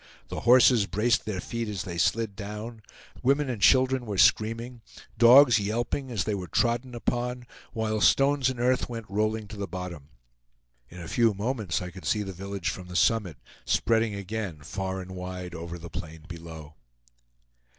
The 0.29 0.39
horses 0.39 0.87
braced 0.87 1.25
their 1.25 1.39
feet 1.39 1.67
as 1.67 1.83
they 1.83 1.99
slid 1.99 2.35
down, 2.35 2.81
women 3.21 3.51
and 3.51 3.61
children 3.61 4.07
were 4.07 4.17
screaming, 4.17 4.81
dogs 5.15 5.59
yelping 5.59 6.09
as 6.09 6.23
they 6.23 6.33
were 6.33 6.47
trodden 6.47 6.95
upon, 6.95 7.45
while 7.73 8.01
stones 8.01 8.49
and 8.49 8.59
earth 8.59 8.89
went 8.89 9.05
rolling 9.07 9.47
to 9.49 9.57
the 9.57 9.67
bottom. 9.67 10.09
In 10.89 10.99
a 11.01 11.07
few 11.07 11.35
moments 11.35 11.83
I 11.83 11.91
could 11.91 12.05
see 12.05 12.23
the 12.23 12.33
village 12.33 12.71
from 12.71 12.87
the 12.87 12.95
summit, 12.95 13.37
spreading 13.63 14.15
again 14.15 14.61
far 14.61 15.01
and 15.01 15.11
wide 15.11 15.53
over 15.53 15.77
the 15.77 15.91
plain 15.91 16.25
below. 16.27 16.73